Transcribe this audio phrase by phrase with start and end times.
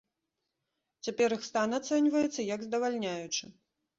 [1.07, 3.45] Цяпер іх стан ацэньваецца як здавальняючы.